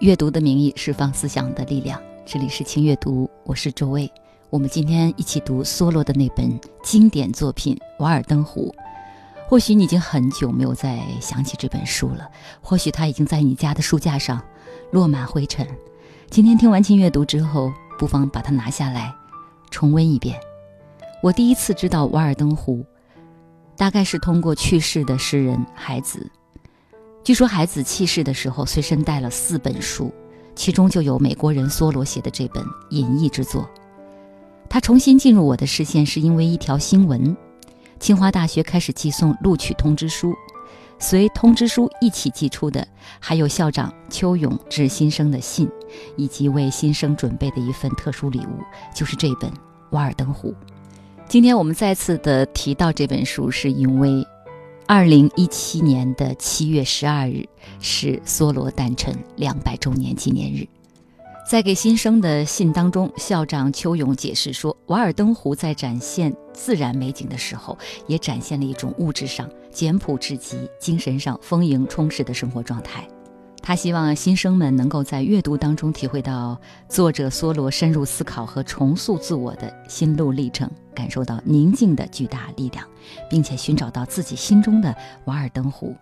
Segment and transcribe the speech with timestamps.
[0.00, 2.00] 阅读的名义释放思想的力量。
[2.24, 4.08] 这里是轻阅读，我是周薇。
[4.48, 8.72] 我们今天一起读梭罗的那本经典作品《瓦尔登湖》。
[9.48, 12.28] 或许你已经很久没有再想起这本书了，
[12.60, 14.40] 或许它已经在你家的书架上
[14.92, 15.66] 落满灰尘。
[16.30, 19.12] 今天听完轻阅读之后，不妨把它拿下来
[19.68, 20.38] 重温一遍。
[21.24, 22.76] 我第一次知道《瓦尔登湖》，
[23.76, 26.30] 大概是通过去世的诗人海子。
[27.28, 30.10] 据说孩子去世的时候随身带了四本书，
[30.54, 33.68] 其中就有美国人梭罗写的这本隐逸之作。
[34.66, 37.36] 他重新进入我的视线是因为一条新闻：
[38.00, 40.34] 清华大学开始寄送录取通知书，
[40.98, 42.88] 随通知书一起寄出的
[43.20, 45.68] 还有校长邱勇致新生的信，
[46.16, 48.62] 以及为新生准备的一份特殊礼物，
[48.94, 49.50] 就是这本
[49.90, 50.50] 《瓦尔登湖》。
[51.28, 54.26] 今天我们再次的提到这本书，是因为。
[54.90, 57.46] 二零一七年的七月十二日
[57.78, 60.66] 是梭罗诞辰两百周年纪念日。
[61.46, 67.76] 在给新生的信当中，校长邱勇解释说：“瓦尔登湖在展现自然美景的时候，
[68.06, 73.06] 也展现了一种物质上简朴至极、精神上丰盈充实的生活状态。”
[73.60, 82.82] 他希望新生们能够在阅读当中体会到作者梭罗深入思考和重塑自我的心路历程，感受到宁静的巨大力量，
[83.28, 84.94] 并且寻找到自己心中的
[85.26, 85.94] 瓦尔登湖。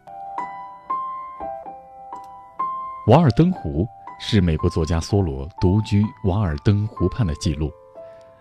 [3.08, 3.86] 瓦尔登湖
[4.20, 7.68] 是美国作家梭罗独居瓦尔登湖畔的记录，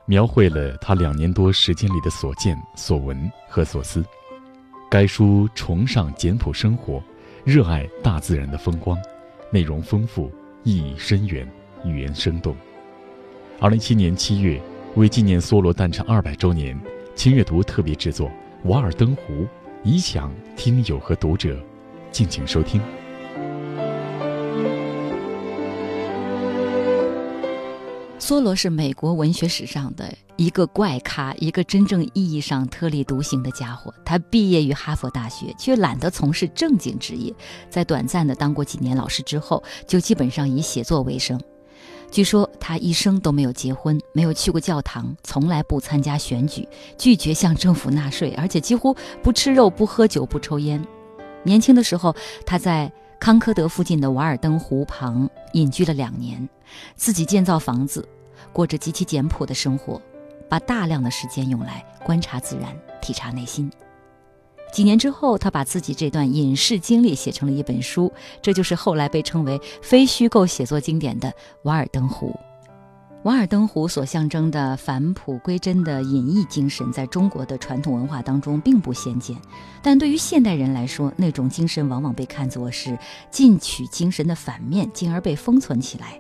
[0.06, 4.06] 描绘了他两年多时间里的所见所闻和所思。
[4.88, 7.02] 该书崇尚简朴生活，
[7.44, 8.96] 热爱大自然的风光。
[9.56, 10.30] 内容丰富，
[10.66, 11.50] 意义深远，
[11.86, 12.54] 语言生动。
[13.58, 14.62] 二零一七年七月，
[14.96, 16.78] 为纪念梭罗诞辰二百周年，
[17.16, 18.28] 轻阅读特别制作
[18.70, 19.34] 《瓦尔登湖》，
[19.82, 21.58] 以享听友和读者，
[22.12, 22.82] 敬请收听。
[28.26, 33.94] 梭罗是美国文学史上的一个怪咖，一个真正意义上特立独行的家伙。
[34.04, 37.32] 他毕业于哈佛大学，却懒得从事正经职业，
[37.70, 41.40] 在短暂的当过几年老师之后，就基本上以写作为生。
[42.10, 50.84] 据说他一生都没有结婚，没有去过教堂，从来不参加选举，拒绝向政府纳税，而且几乎不吃肉、不喝酒、不抽烟。
[51.44, 56.50] 年轻的时候，他在康科德附近的瓦尔登湖旁隐居了两年，
[56.96, 58.08] 自己建造房子。
[58.52, 60.02] 过着极其简朴的生活，
[60.50, 63.70] 把大量的时间用来观察自然、体察内心。
[64.72, 68.12] 几年之后，他把自己这段隐士经历写成了一本书，
[68.42, 71.30] 这就是后来被称为非虚构写作经典的
[71.64, 72.28] 《瓦尔登湖》。
[73.24, 79.36] 瓦尔登湖所象征的返璞归真的隐逸精神，在中国的传统文化当中并不鲜见，
[79.82, 82.98] 但对于现代人来说，那种精神往往被看作是
[83.32, 86.20] 进取精神的反面，进而被封存起来。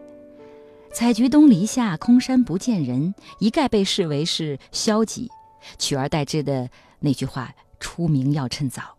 [0.95, 5.29] 采菊东篱下，空山不见人，一概被视为是消极，
[5.77, 6.69] 取而代之的
[7.01, 7.51] 那句话
[7.81, 8.95] ：“出名要趁早。”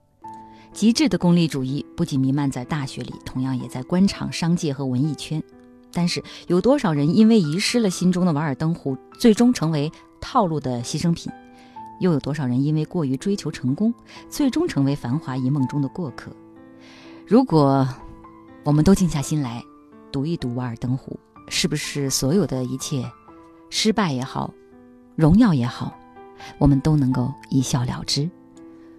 [0.74, 5.42] 极致的功利主义不仅弥漫在大学里，同样也在官场、商界和文艺圈。
[5.90, 9.90] 但是，有多少人因为遗失了心中的瓦尔登湖，最终成为
[10.20, 11.32] 套路的牺牲品？
[12.00, 13.94] 又有多少人因为过于追求成功，
[14.28, 16.30] 最终成为繁华一梦中的过客？
[17.26, 17.88] 如果
[18.64, 19.64] 我们都静下心来，
[20.12, 21.18] 读一读《瓦尔登湖》。
[21.48, 23.10] 是不是所有的一切，
[23.70, 24.52] 失败也好，
[25.14, 25.96] 荣耀也好，
[26.58, 28.28] 我们都能够一笑了之？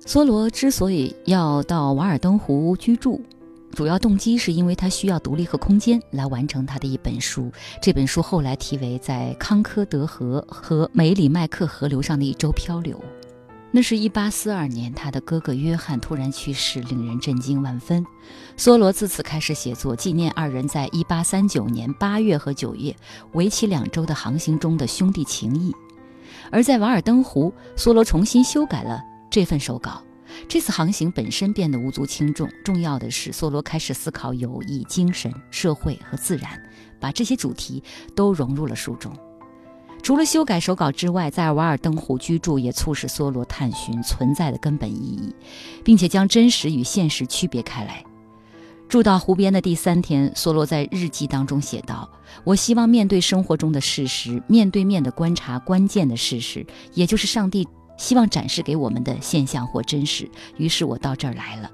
[0.06, 3.22] 梭罗之所以要到瓦尔登湖居住，
[3.72, 7.52] 主要动机是因为他需要独立和空间来完成他的一本书。
[7.82, 12.98] 这本书后来题为《在康科德河和梅里麦克河流上的一周漂流》。
[13.70, 18.04] 那是一八四二年，他的哥哥约翰突然去世，令人震惊万分。
[18.58, 22.96] 梭罗自此开始写作，纪念二人在一八三九年八月和九月
[23.34, 25.76] 为期两周的航行中的兄弟情谊。
[26.50, 30.02] 而在瓦尔登湖，梭罗重新修改了这份手稿。
[30.48, 36.60] 这次航行本身变得无足轻重，重要的是梭罗开始思考友谊、精神、社会和自然，
[37.00, 37.84] 把这些主题
[38.16, 39.12] 都融入了书中。
[40.02, 45.36] 除了修改手稿之外，在瓦尔登湖居住也促使梭罗探寻存在的根本意义，
[45.84, 48.04] 并且将真实与现实区别开来。
[48.88, 52.10] 住到湖边的第三天，梭罗在日记当中写道
[52.46, 57.68] ：“我希望面对生活中的事实，面对面的观察关键的事实，也就是上帝
[57.98, 60.30] 希望展示给我们的现象或真实。
[60.56, 61.70] 于是我到这儿来了。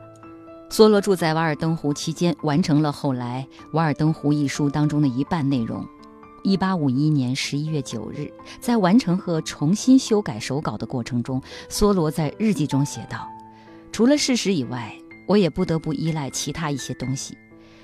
[0.72, 5.86] 梭罗住在瓦尔登湖期间，完成了后来《瓦尔登湖》一书当中的一半内容。
[6.44, 13.28] 一八五一年十一月九日，在完成和重新修改手稿的过程中，梭罗在日记中写道
[13.92, 14.94] ：“除了事实以外，
[15.26, 17.38] 我也不得不依赖其他一些东西。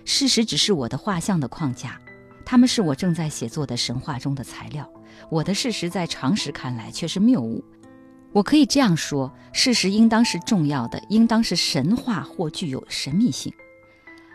[0.04, 2.00] 事实只是我的画像的框架。”
[2.46, 4.90] 它们是我正在写作的神话中的材料，
[5.30, 7.64] 我的事实在常识看来却是谬误。
[8.32, 13.54] 我可以这样说：事实应当是重要的，应当是神话或具有神秘性。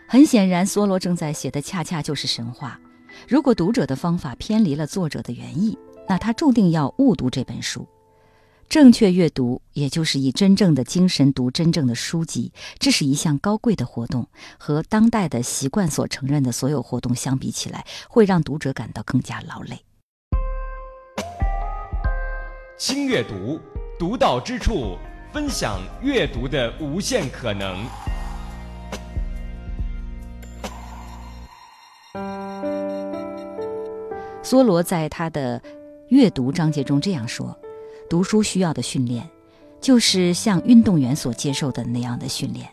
[0.07, 2.79] 很显然，梭罗正在写的恰恰就是神话。
[3.27, 5.77] 如果读者的方法偏离了作者的原意，
[6.07, 7.87] 那他注定要误读这本书。
[8.67, 14.27] 正确阅读，也就是以真正的精神读真正的书籍，这是一项高贵的活动，
[14.57, 19.79] 和当代的习惯所承认的所有活动相比起来，会让读者感到更加劳累。
[22.77, 23.59] 轻阅读，
[23.99, 24.97] 独到之处，
[25.31, 27.85] 分享阅读的无限可能。
[34.45, 35.59] 梭罗在他的
[36.09, 37.57] 阅读章节中这样说。
[38.07, 39.27] 读书需要的训练，
[39.81, 42.69] 就是像运动员所接受的那样的训练，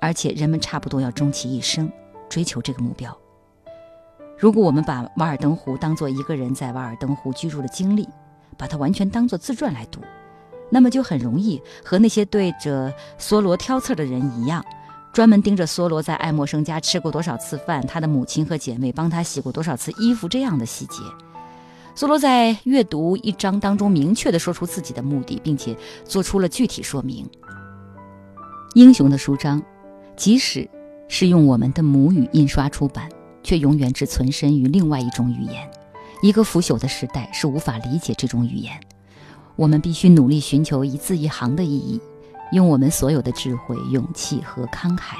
[0.00, 1.88] 而且人们差不多要终其一生
[2.28, 3.16] 追求这个目标。
[4.36, 8.08] 如果我们把《瓦尔登湖》当做一个人在瓦尔登湖居住的经历，
[8.58, 10.00] 把它完全当做自传来读，
[10.68, 14.64] 那么就很容易和那些对着梭罗挑刺的人一样，
[15.14, 20.96] 专门盯着梭罗在爱默生家吃过多少次饭，他的母亲和姐妹帮他洗过多少次衣服这样的细节。
[21.94, 27.24] 梭罗在阅读一章当中明确地说出自己的目的，并且做出了具体说明。
[28.74, 29.62] 英雄的书章，
[30.16, 30.68] 即使
[31.06, 33.08] 是用我们的母语印刷出版，
[33.44, 35.70] 却永远只存身于另外一种语言。
[36.22, 38.72] 一个腐朽的时代是无法理解这种语言。
[39.54, 42.00] 我们必须努力寻求一字一行的意义，
[42.54, 45.16] 用我们所有的智慧、勇气和慷慨，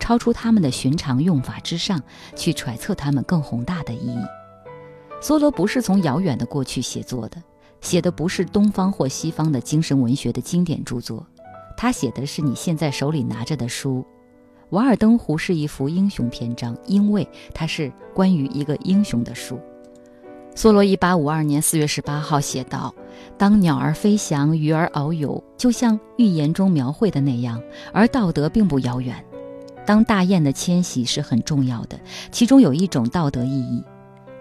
[0.00, 2.02] 超出他们的寻常用法之上，
[2.34, 4.18] 去揣测他们更宏大的意义。
[5.20, 7.42] 梭罗不是从遥远的过去写作的，
[7.82, 11.26] 写的不是东方或西方的精神文学的经典著作，
[11.76, 14.02] 他写的是你现在手里拿着的书。
[14.76, 19.58] 《瓦尔登湖》是一幅英雄篇章，因为它是关于一个英雄的书。
[20.54, 22.94] 梭罗1852年4月18号写道
[23.36, 27.62] ：“当鸟儿飞翔，鱼儿遨游，就像寓言中描绘的那样，
[27.92, 29.24] 而道德并不遥远。
[29.86, 31.98] 当大雁的迁徙是很重要的，
[32.30, 33.82] 其中有一种道德意义。”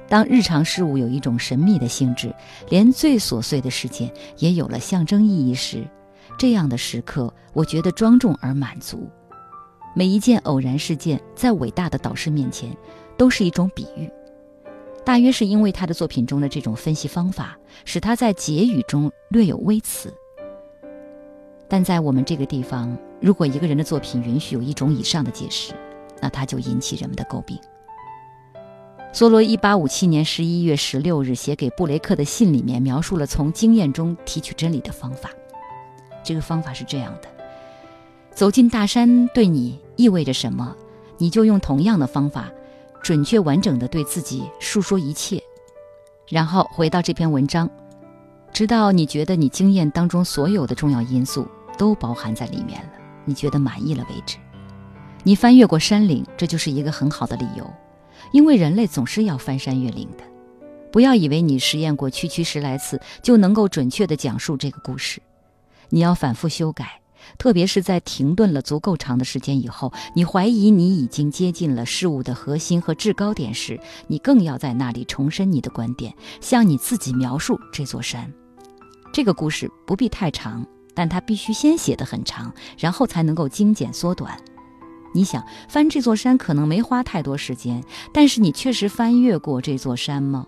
[0.09, 2.33] 当日常事物有一种神秘的性质，
[2.69, 5.85] 连最琐碎的事件也有了象征意义时，
[6.39, 9.09] 这样的时刻，我觉得庄重而满足。
[9.93, 12.73] 每一件偶然事件在伟大的导师面前，
[13.17, 14.09] 都是一种比喻。
[15.07, 20.13] 大约是因为他的作品中的这种分析方法，使他在结语中略有微词。
[21.69, 25.71] 但在我们这个地方，如果一个人的作品允许有一种以上的解释，
[26.21, 27.57] 那他就引起人们的诟病。
[29.13, 35.29] 梭罗一八五七年十一月十六日写给布雷克的信里面描述了从经验中提取真理的方法。
[36.21, 37.29] 这个方法是这样的：
[38.31, 40.75] 走进大山对你意味着什么，
[41.17, 42.51] 你就用同样的方法，
[43.07, 45.41] 准确完整的对自己述说一切，
[46.27, 47.69] 然后回到这篇文章，
[48.51, 51.47] 直到你觉得你经验当中所有的重要因素
[51.77, 52.89] 都包含在里面了，
[53.23, 54.35] 你觉得满意了为止。
[55.23, 57.65] 你翻越过山岭，这就是一个很好的理由。
[58.33, 60.25] 因为人类总是要翻山越岭的，
[60.91, 65.21] 不要以为你实验过区区十来次就能够准确地讲述这个故事，
[65.87, 66.99] 你要反复修改，
[67.37, 78.31] 特别是在停顿了足够长的时间以后，你怀疑你已经接近了事物的核心和制高点时，你更要在那里重申你的观点，向你自己描述这座山。
[79.13, 84.37] 这个故事不必太长，但它必须先写得很长，然后才能够精简缩短。
[85.13, 90.45] 你想翻这座山可能没花太多时间，但是你确实翻越过这座山吗？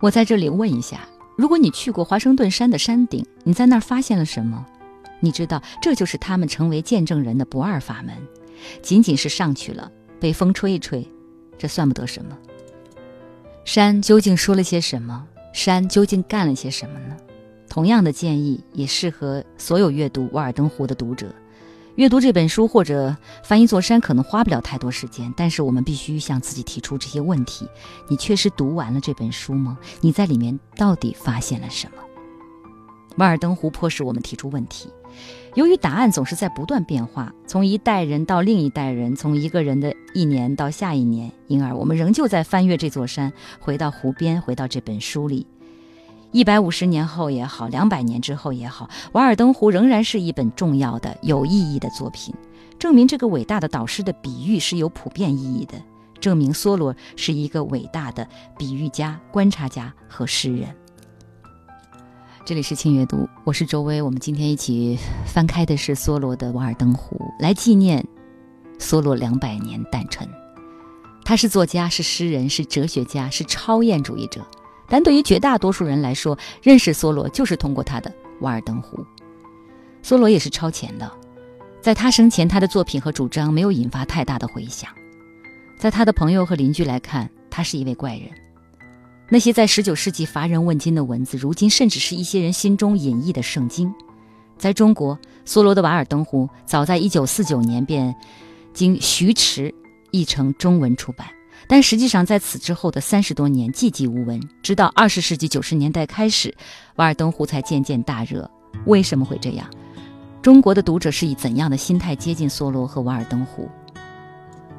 [0.00, 4.66] 我在这里问一下：如果你去过华盛顿山的山顶，你在那儿发现了什么？
[5.22, 8.14] 你知道这就是他们成为见证人的不二法门。
[8.82, 11.08] 仅仅是上去了，被风吹一吹，
[11.56, 12.36] 这算不得什么。
[13.64, 15.26] 山究竟说了些什么？
[15.52, 17.16] 山究竟干了些什么呢？
[17.68, 21.32] 同样的建议也适合所有阅读《瓦尔登湖》的读者。
[21.96, 23.14] 阅读这本书或者
[23.44, 27.68] 翻一座山可能花不了太多时间，但是我们必须向自己提出这些问题：
[28.08, 29.78] 你确实读完了这本书吗？
[30.00, 32.02] 你在里面到底发现了什么？
[33.18, 34.88] 瓦尔登湖迫使我们提出问题。
[35.54, 45.46] 由于答案总是在不断变化，从一代人到另一代人，从一个人的一年到下一年，因而我们仍旧在翻越这座山，回到湖边，回到这本书里。
[46.30, 52.34] 一百五十年后也好，两百年之后也好，《瓦尔登湖》仍然是一本重要的、有意义的作品，
[52.78, 55.74] 证明这个伟大的导师的比喻是有普遍意义的，
[56.18, 58.26] 证明梭罗是一个伟大的
[58.56, 60.74] 比喻家、观察家和诗人。
[62.44, 68.04] 这里是轻阅读，我是周薇，我们今天一起翻开的是梭罗的《瓦尔登湖》，来纪念
[68.80, 70.28] 梭罗两百年诞辰。
[71.24, 74.44] 他是作家，是诗人，是哲学家，是超验主义者。
[74.88, 78.98] 但对于绝大多数人来说，认识梭罗就是通过他的《瓦尔登湖》。
[80.04, 81.08] 梭罗也是超前的，
[81.80, 84.90] 在他生前，他的作品和主张没有引发太大的回响。
[85.78, 88.28] 在他的朋友和邻居来看，他是一位怪人。
[89.32, 93.90] 那些在19世纪乏人问津的文字，如今甚至是一些人心中隐逸的圣经。
[94.58, 98.14] 在中国，梭罗的《瓦尔登湖》早在1949年便
[98.74, 99.74] 经徐迟
[100.10, 101.26] 译成中文出版。
[101.66, 106.50] 但实际上，在此之后的三十多年寂寂无闻，直到二十世纪九十年代开始，
[106.96, 108.50] 《瓦尔登湖》才渐渐大热。
[108.84, 109.66] 为什么会这样？
[110.42, 113.66] 中国的读者是以怎样的心态接近梭罗和《瓦尔登湖》？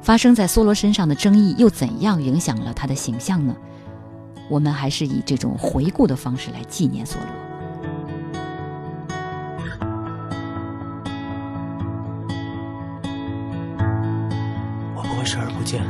[0.00, 3.56] 发生在梭罗身上的争议又怎样影响了他的形象呢？
[4.48, 7.28] 我们还是以这种回顾的方式来纪念索罗。
[14.96, 15.82] 我不会视而不见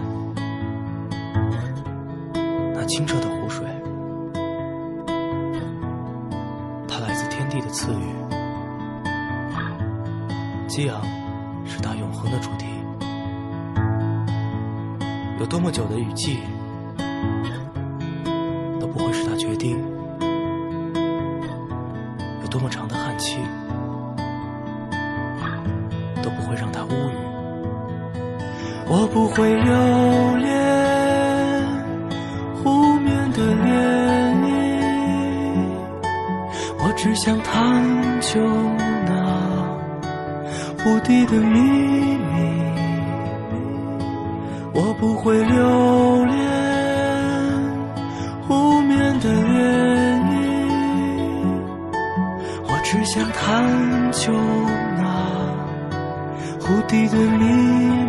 [2.74, 2.84] 那。
[2.86, 3.66] 清澈的湖水，
[6.86, 8.14] 它来自天地的赐予。
[10.68, 11.02] 激昂
[11.64, 12.66] 是它永恒的主题。
[15.40, 16.40] 有多么久的雨季，
[22.54, 23.36] 多么长的旱期，
[26.22, 27.16] 都不会让它乌云。
[28.86, 30.46] 我不会留恋
[32.62, 33.66] 湖面的涟
[34.38, 34.46] 漪，
[36.78, 36.92] 我。
[36.96, 37.82] 只想探
[38.20, 38.40] 究
[39.04, 39.12] 那
[40.78, 42.22] 湖底的秘密，
[44.72, 46.63] 我不会留恋
[53.14, 54.32] 想探究
[54.98, 55.06] 那
[56.60, 58.03] 湖底的秘密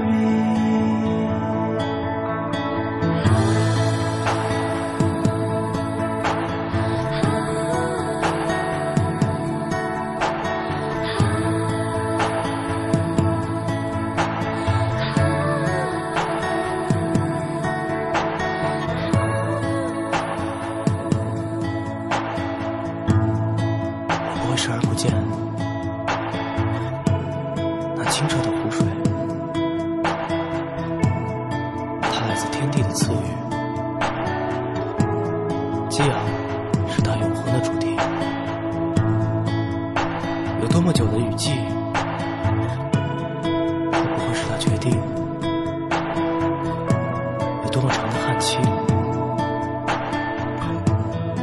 [47.75, 48.57] 多么长的旱期，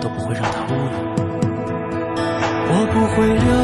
[0.00, 0.96] 都不会让他污有。
[2.70, 3.61] 我不会让。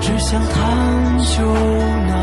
[0.00, 1.44] 只想探究
[2.08, 2.14] 那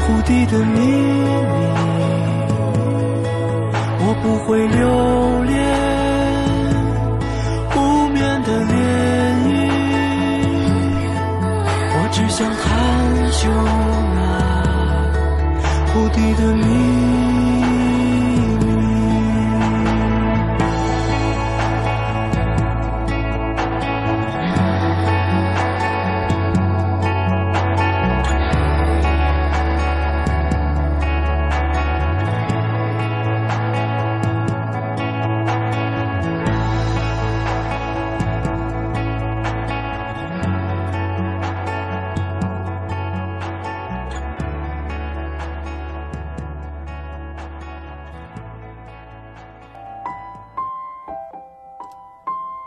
[0.00, 1.64] 湖底的秘密。
[4.06, 5.43] 我不会流泪。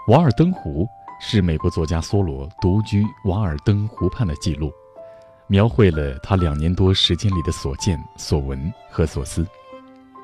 [0.07, 0.85] 瓦尔登湖》
[1.19, 4.71] 是美国作家梭罗独居瓦尔登湖畔的记录，
[5.47, 9.45] 描绘了他两年多时间里的所见所闻和所思。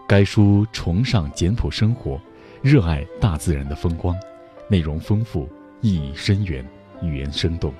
[0.08, 2.18] 该书崇尚简朴生活，
[2.62, 4.16] 热爱大自然的风光，
[4.70, 5.50] 内容丰富，
[5.82, 6.66] 意义深远，
[7.02, 7.74] 语言生动。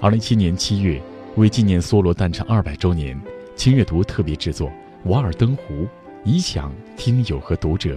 [0.00, 1.00] 二零一七年七月，
[1.36, 3.16] 为纪念梭罗诞辰二百周年，
[3.54, 4.68] 轻阅读特别制作
[5.04, 5.84] 《瓦尔登湖》，
[6.24, 7.96] 以享听友和读者，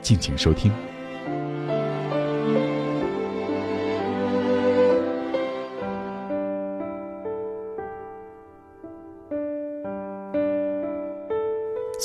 [0.00, 0.72] 敬请收听。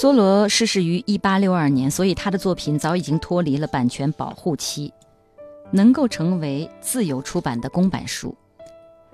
[0.02, 4.92] 梭罗逝世于一八六二年，所以他的作品早已经脱离了版权保护期，
[5.70, 8.36] 能够成为自由出版的公版书。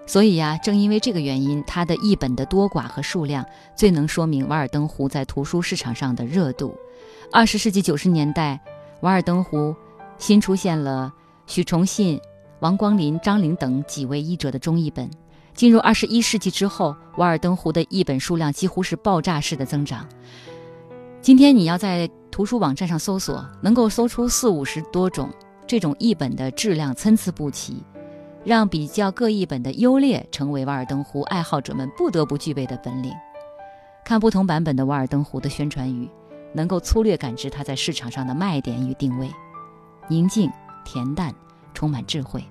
[0.06, 6.74] 所以呀，正因为这个原因，他的译本的多寡和数量，最能说明《瓦尔登湖》在图书市场上的热度。
[7.34, 8.58] 二十世纪九十年代，
[9.02, 9.58] 《瓦尔登湖》
[10.18, 11.14] 新出现了
[11.48, 12.18] 许崇信、
[12.62, 15.12] 王光林、张玲等几位译者的中译本。
[15.54, 20.08] 进入二十一世纪之后，《瓦尔登湖》的译本数量几乎是爆炸式的增长。
[21.20, 25.30] 今天你要在图书网站上搜索，能够搜出四五十多种
[25.66, 27.84] 这种译本的质量参差不齐，
[28.46, 33.12] 让比较各译本的优劣成为《瓦尔登湖》爱好者们不得不具备的本领。
[34.06, 36.10] 看不同版本的《瓦尔登湖》的宣传语，
[36.54, 39.30] 能够粗略感知它在市场上的卖点与定位：
[40.08, 40.50] 宁静、
[40.86, 41.34] 恬淡、
[41.74, 42.42] 充满智慧、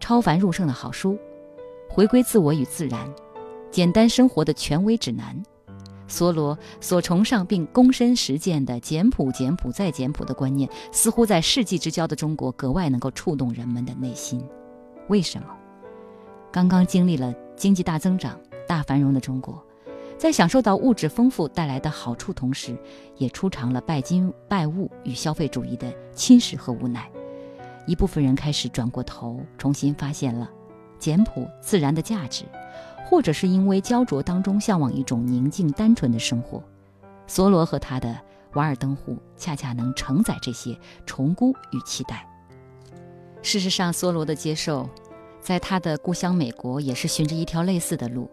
[0.00, 1.16] 超凡入圣的好书，
[1.88, 3.08] 回归自我与自然，
[3.70, 5.42] 简单生活的权威指南。
[6.08, 14.44] 梭罗所崇尚并躬身实践的简朴、简朴再简朴的观念，似乎在世纪之交的中国格外能够触动人们的内心。
[15.08, 15.48] 为什么？
[16.52, 19.60] 刚刚经历了经济大增长、大繁荣的中国，
[20.16, 22.76] 在享受到物质丰富带来的好处同时，
[23.16, 27.10] 也出尝了拜金拜物与消费主义的侵蚀和无奈。
[27.86, 30.48] 一部分人开始转过头，重新发现了
[30.98, 32.44] 简朴自然的价值。
[33.04, 36.62] 或者是因为焦灼当中向往一种宁静单纯的生活，
[37.28, 38.08] 梭罗和他的
[38.54, 42.26] 《瓦尔登湖》恰恰能承载这些重估与期待。
[43.42, 44.88] 事实上，梭罗的接受，
[45.38, 48.30] 在他的故乡美国也是循着一条类似的路。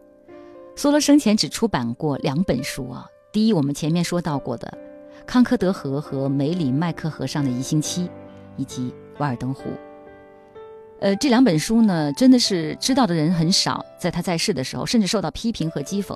[0.75, 4.77] 梭罗生前只出版过两本书啊，第一我们前面说到过的
[5.25, 8.05] 《康科德河和梅里麦克河上的一星期》，
[8.55, 9.63] 以及《瓦尔登湖》。
[11.01, 13.83] 呃，这两本书呢，真的是知道的人很少。
[13.99, 16.15] 在他在世的时候，甚至受到批评和讥讽。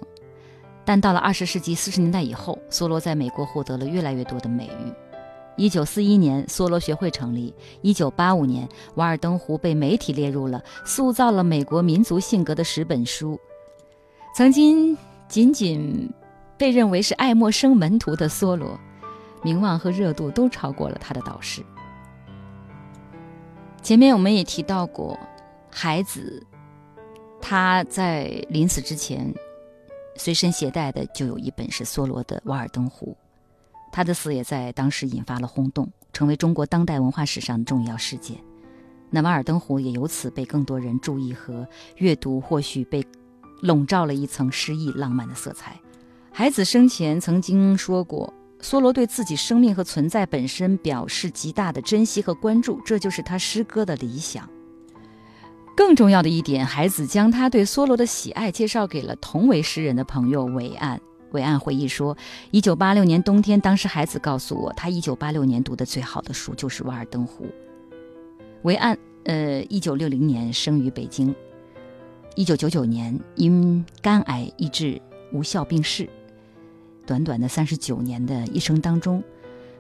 [0.86, 4.94] 但到了二十世纪四十年代以后，梭罗在美国获得了越来越多的美誉。
[5.56, 13.40] 一九四一年，梭罗学会成立；一九八五年，《瓦尔登湖》被媒体列入了塑造了美国民族性格的十本书。
[14.36, 14.96] 曾经
[15.28, 16.08] 仅仅
[16.58, 18.80] 被认为是爱默生门徒的梭罗，
[19.42, 21.64] 名望和热度都超过了他的导师。
[23.86, 25.16] 前面我们也提到过，
[25.70, 26.44] 孩子
[27.40, 29.32] 他在临死之前
[30.16, 33.16] 随身携带的就有一本是梭罗的《瓦尔登湖》，
[33.92, 38.36] 他的死也在当时引发了轰动，成为中国当代文化史上的重要事件。
[39.12, 41.68] 那《瓦尔登湖》也由此被更多人注意和
[41.98, 43.06] 阅读，或许被
[43.62, 45.80] 笼罩了一层诗意浪漫的色彩。
[46.32, 48.34] 孩子生前曾经说过。
[48.62, 54.50] 梭罗对自己生命和存在本身表示极大的珍惜和关注，这就是他诗歌的理想。
[55.76, 61.00] 更重要的一点，孩子将他对梭罗的喜爱介绍给了同为诗人的朋友韦岸。
[61.32, 62.18] 韦岸回忆说
[62.50, 67.46] ：“一九八六年冬天，当时孩子告诉我，他一九八六年读的最好的书就是《瓦尔登湖》。”
[68.64, 71.36] 韦岸，呃，一九六零年生于北京，
[72.36, 75.00] 一九九九年因肝癌医治
[75.34, 76.10] 无效病逝。
[77.06, 79.24] 短短的三十九年的一生当中，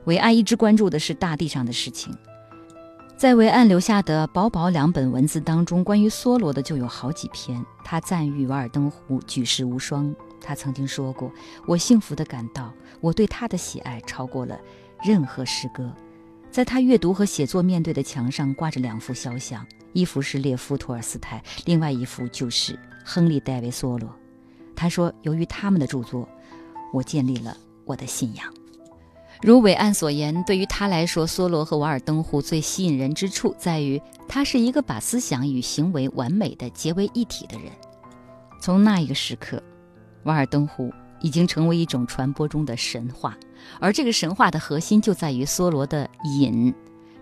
[0.05, 2.15] 韦岸一直关注的是大地上的事情。
[3.17, 7.65] 在韦岸留下的薄薄两本文字当中，关于梭罗的就有好几篇。
[7.83, 10.13] 他赞誉《瓦尔登湖》举世无双。
[10.41, 11.31] 他曾经说过
[11.65, 14.59] ：“我幸福地感到，我对他的喜爱超过了
[15.01, 15.89] 任何诗歌。”
[16.51, 24.13] 在他阅读和写作面对的墙上挂着两幅肖像，一幅是列夫·托尔斯泰，另外一幅就是亨利·戴维·梭罗。
[24.75, 26.27] 他说：“由于他们的著作。”
[26.93, 28.53] 我建立了我的信仰。
[29.41, 37.69] 如伟岸所言，对于他来说，梭罗和瓦尔登湖最吸引人之处在于，他是一个把思想与行为完美的结为一体的人。
[38.61, 39.61] 从那一个时刻，
[40.23, 43.37] 瓦尔登湖已经成为一种传播中的神话，
[43.79, 46.73] 而这个神话的核心就在于梭罗的隐。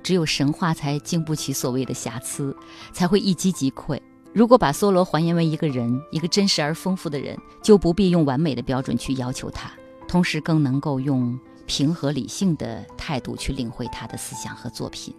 [0.04, 2.56] 只有神话才经不起所谓的瑕疵，
[2.92, 4.00] 才会一击即溃。
[4.34, 9.72] 如果把梭罗还原为一个人，一个真实而丰富的人，就不必用完美的标准去要求他，
[10.08, 15.14] 同时更能够用平和理性的态度去领会他的思想和作品。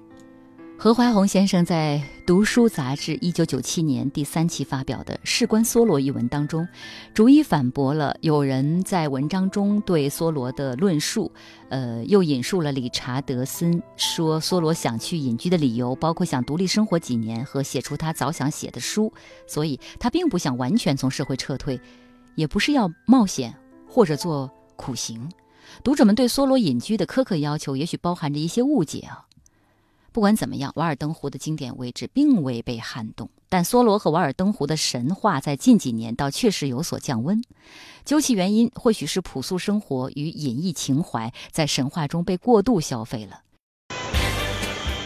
[0.76, 6.66] 何怀宏先生在《读书》杂志一九九七年第三期发表的《事关梭罗》一文当中，
[7.14, 11.32] 逐一反驳了有人在文章中对梭罗的论述。
[11.70, 19.10] 呃，又引述了理查德森说，梭罗想去隐居的理由包括想独立生活几年和写出他早想写的书，
[19.46, 21.80] 所以他并不想完全从社会撤退，
[22.34, 23.54] 也不是要冒险
[23.88, 25.30] 或者做苦行。
[25.82, 29.23] 读者们对梭罗隐居的苛刻要求，也许包含着一些误解啊。
[30.14, 37.42] 不管怎么样，瓦尔登湖的经典位置并未被撼动，但梭罗和瓦尔登湖的神话在近几年倒确实有所降温。
[38.04, 43.40] 究其原因，或许是朴素生活与隐逸情怀在神话中被过度消费了。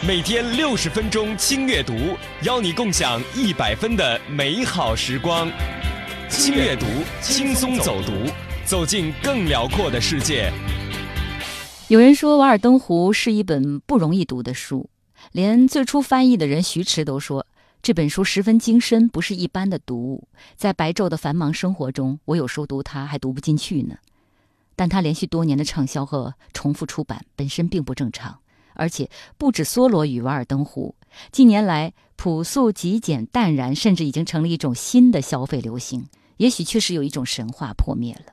[0.07, 1.94] 每天六十分钟轻阅读，
[2.42, 5.51] 邀你共享一百分的美好时光。
[6.29, 6.85] 轻阅读，
[7.23, 8.12] 轻松走读，
[8.66, 10.53] 走进更辽阔的世界。
[11.88, 14.90] 有人说，《瓦尔登湖》是一本不容易读的书。
[15.32, 17.46] 连最初翻译的人徐迟都说，
[17.82, 20.28] 这本书十分精深，不是一般的读物。
[20.56, 23.96] 在白昼的繁忙生活中，我有时候读它还读不进去呢。
[24.74, 28.38] 但它连续多年的畅销和重复出版本身并不正常，
[28.74, 30.94] 而且不止梭罗与瓦尔登湖，
[31.32, 36.06] 近年来朴素、极简、淡然，甚至已经成了一种新的消费流行。
[36.36, 38.32] 也许确实有一种神话破灭了。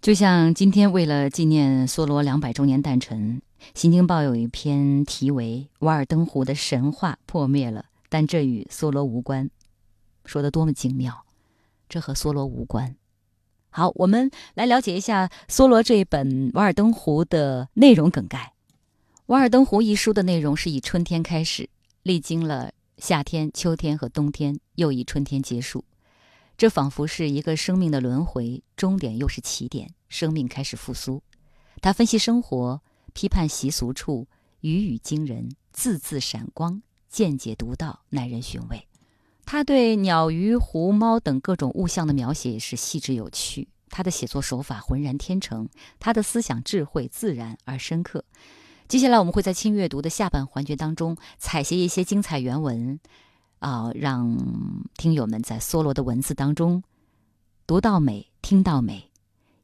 [0.00, 3.42] 就像今天为了纪念梭罗两百周年诞辰。
[3.74, 9.50] 《新京报》有一篇题为《瓦尔登湖的神话破灭了》，但这与梭罗无关，
[10.24, 11.26] 说的多么精妙！
[11.86, 12.96] 这和梭罗无关。
[13.68, 18.54] 好，我们来了解一下梭罗这本《瓦尔登湖》的内容梗概。
[19.26, 21.68] 《瓦尔登湖》一书的内容是以春天开始，
[22.02, 25.84] 历经了夏天、秋天和冬天，又以春天结束。
[26.60, 31.22] 这仿佛是一个生命的轮回，终点又是起点，生命开始复苏。
[31.80, 32.82] 他分析生活。
[33.14, 34.28] 批判习俗处，
[34.60, 38.86] 语语惊人，字字闪光，见解独到，耐人寻味。
[39.46, 43.68] 他对鸟、鱼、狐、猫等各种物象的描写也是细致有趣。
[43.88, 45.66] 他的写作手法浑然天成，
[45.98, 48.22] 他的思想智慧自然而深刻。
[48.86, 53.00] 接下来我们会在轻阅读的下半环节当中采撷一些精彩原文，
[53.60, 54.36] 啊，让
[54.96, 56.82] 听友们在梭罗的文字当中
[57.66, 59.06] 读到美，听到美。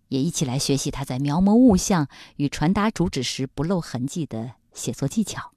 [0.09, 2.07] 也一起来学习他在描摹物象
[2.37, 5.51] 与传达主旨时不露痕迹的写作技巧。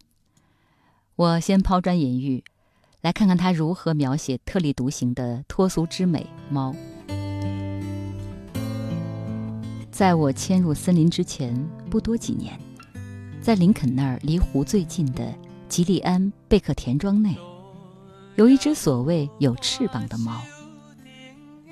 [1.15, 2.43] 我先抛砖引玉，
[3.01, 6.73] 来看看他如何描写特立独行的脱俗之美猫。
[9.91, 11.53] 在我迁入森林之前
[11.89, 12.59] 不多几年，
[13.41, 15.31] 在林肯那儿离湖最近的
[15.67, 17.37] 吉利安贝克田庄内，
[18.39, 20.41] 有一只所谓有翅膀的猫。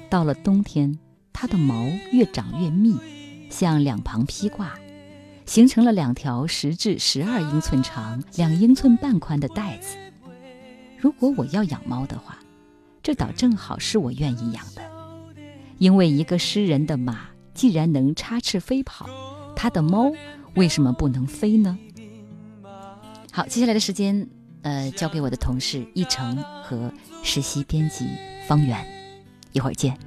[0.09, 0.99] 到了冬天。
[1.39, 2.97] 它的毛越长越密，
[3.47, 4.73] 向两旁披挂，
[5.45, 9.95] 形成了两条十至十二英寸长、两英寸半宽的带子。
[10.97, 12.39] 如果我要养猫的话，
[13.03, 14.81] 这倒正好是我愿意养的，
[15.77, 19.07] 因为一个诗人的马既然能插翅飞跑，
[19.55, 20.11] 他的猫
[20.55, 21.77] 为什么不能飞呢？
[23.31, 24.27] 好，接下来的时间，
[24.63, 26.91] 呃，交给我的同事一成和
[27.23, 28.05] 实习编辑
[28.47, 28.85] 方圆，
[29.53, 29.97] 一会儿见。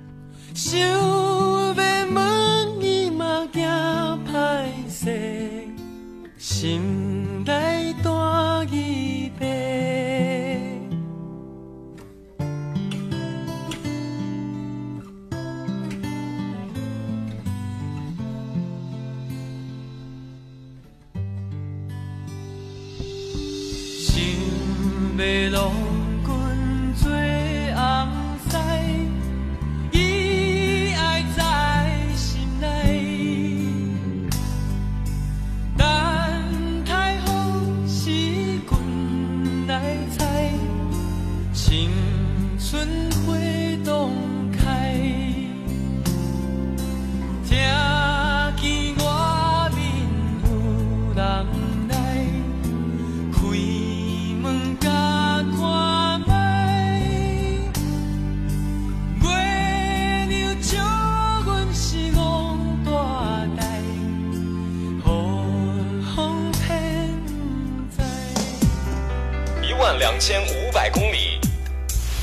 [69.99, 71.38] 两千五百公里，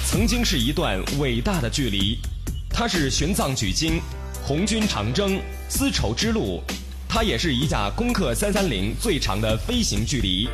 [0.03, 2.17] 曾经是一段伟大的距离。
[2.69, 4.01] 它是玄奘取经、
[4.41, 6.63] 红军长征、丝绸之路，
[7.09, 10.47] 它也是一架攻克三三零最长的飞行距离。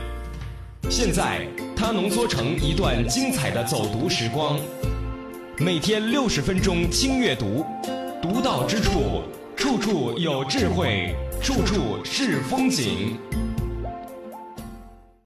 [0.89, 4.59] 现在，它浓缩成一段精彩的走读时光。
[5.57, 7.65] 每天六十分钟轻阅读，
[8.21, 9.23] 读到之处，
[9.55, 13.17] 处处有智慧，处处是风景。